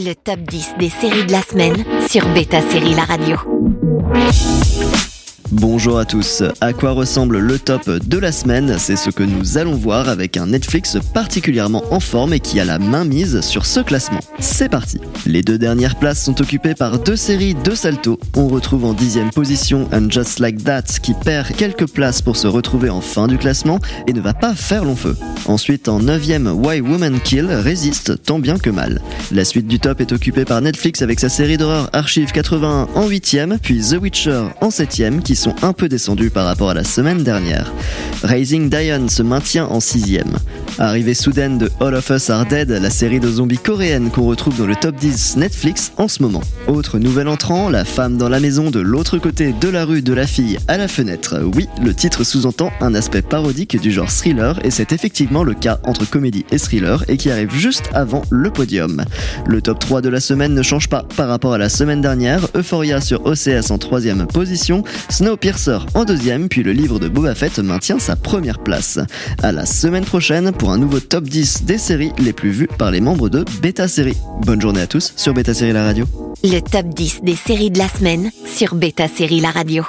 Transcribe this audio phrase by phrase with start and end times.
[0.00, 3.36] Le top 10 des séries de la semaine sur Beta Série La Radio.
[5.78, 6.42] Bonjour à tous.
[6.60, 8.74] À quoi ressemble le top de la semaine?
[8.80, 12.64] C'est ce que nous allons voir avec un Netflix particulièrement en forme et qui a
[12.64, 14.18] la main mise sur ce classement.
[14.40, 14.98] C'est parti.
[15.24, 18.18] Les deux dernières places sont occupées par deux séries de salto.
[18.34, 22.48] On retrouve en dixième position And Just Like That qui perd quelques places pour se
[22.48, 25.16] retrouver en fin du classement et ne va pas faire long feu.
[25.46, 29.00] Ensuite en neuvième Why Women Kill résiste tant bien que mal.
[29.30, 33.06] La suite du top est occupée par Netflix avec sa série d'horreur Archive 81 en
[33.06, 36.82] huitième, puis The Witcher en septième qui sont un peu descendus par rapport à la
[36.82, 37.70] semaine dernière.
[38.22, 40.32] Raising Diane se maintient en sixième.
[40.80, 44.56] Arrivée soudaine de All of Us Are Dead, la série de zombies coréenne qu'on retrouve
[44.58, 46.40] dans le top 10 Netflix en ce moment.
[46.68, 50.12] Autre nouvel entrant, la femme dans la maison de l'autre côté de la rue de
[50.12, 51.40] la fille à la fenêtre.
[51.56, 55.80] Oui, le titre sous-entend un aspect parodique du genre thriller et c'est effectivement le cas
[55.82, 59.04] entre comédie et thriller et qui arrive juste avant le podium.
[59.46, 62.46] Le top 3 de la semaine ne change pas par rapport à la semaine dernière.
[62.54, 67.58] Euphoria sur OCS en troisième position, Snowpiercer en deuxième, puis le livre de Boba Fett
[67.58, 69.00] maintient sa première place.
[69.42, 73.00] À la semaine prochaine un nouveau top 10 des séries les plus vues par les
[73.00, 74.16] membres de Beta Série.
[74.42, 76.06] Bonne journée à tous sur Beta Série La Radio.
[76.44, 79.84] Le top 10 des séries de la semaine sur Beta Série La Radio.